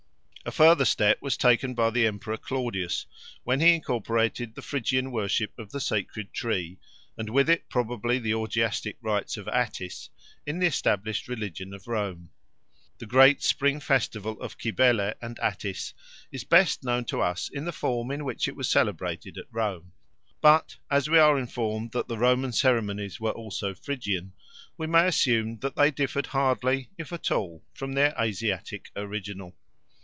A 0.43 0.51
further 0.53 0.85
step 0.85 1.21
was 1.21 1.37
taken 1.37 1.75
by 1.75 1.91
the 1.91 2.07
Emperor 2.07 2.35
Claudius 2.35 3.05
when 3.43 3.59
he 3.59 3.75
incorporated 3.75 4.55
the 4.55 4.63
Phrygian 4.63 5.11
worship 5.11 5.57
of 5.59 5.71
the 5.71 5.79
sacred 5.79 6.33
tree, 6.33 6.79
and 7.15 7.29
with 7.29 7.47
it 7.47 7.69
probably 7.69 8.17
the 8.17 8.33
orgiastic 8.33 8.97
rites 9.01 9.37
of 9.37 9.47
Attis, 9.47 10.09
in 10.47 10.57
the 10.57 10.65
established 10.65 11.27
religion 11.27 11.75
of 11.75 11.87
Rome. 11.87 12.31
The 12.97 13.05
great 13.05 13.43
spring 13.43 13.79
festival 13.79 14.41
of 14.41 14.57
Cybele 14.59 15.13
and 15.21 15.37
Attis 15.39 15.93
is 16.31 16.43
best 16.43 16.83
known 16.83 17.05
to 17.05 17.21
us 17.21 17.47
in 17.47 17.65
the 17.65 17.71
form 17.71 18.09
in 18.09 18.25
which 18.25 18.47
it 18.47 18.55
was 18.55 18.67
celebrated 18.67 19.37
at 19.37 19.45
Rome; 19.51 19.91
but 20.41 20.75
as 20.89 21.07
we 21.07 21.19
are 21.19 21.37
informed 21.37 21.91
that 21.91 22.07
the 22.07 22.17
Roman 22.17 22.51
ceremonies 22.51 23.19
were 23.21 23.31
also 23.31 23.75
Phrygian, 23.75 24.33
we 24.75 24.87
may 24.87 25.05
assume 25.05 25.59
that 25.59 25.75
they 25.75 25.91
differed 25.91 26.25
hardly, 26.27 26.89
if 26.97 27.13
at 27.13 27.29
all, 27.29 27.63
from 27.75 27.93
their 27.93 28.15
Asiatic 28.19 28.89
original. 28.95 29.55